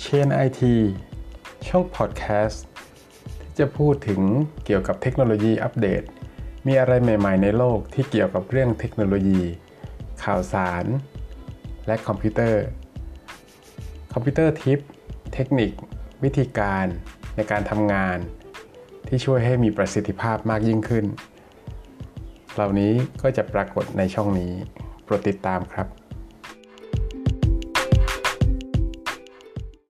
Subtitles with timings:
[0.00, 0.74] Chain IT
[1.68, 2.64] ช่องพอดแคสต์
[3.40, 4.20] ที่จะพูดถึง
[4.64, 6.02] เกี่ยวกับเทคโนโลยีอัปเดต
[6.66, 9.40] มีอะไรใหม่ ๆ ในโลกที่เกี่ยวกับเรื่องเทคโนโลยี
[10.24, 10.84] ข่าวสาร
[11.86, 12.64] และคอมพิวเตอร์
[14.12, 14.80] คอมพิวเตอร์ทิป
[15.34, 15.70] เทคนิค
[16.22, 16.86] วิธีการ
[17.36, 18.18] ในการทำงาน
[19.08, 21.04] ที่ช่วยให้มีประสิทธิภาพมากยิ่งขึ้น
[22.54, 24.52] เหล่านี้ก็จะปรากฏในช่องนี้
[25.04, 25.86] โปรดติดตามครับ